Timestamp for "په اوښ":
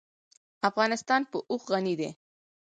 1.31-1.63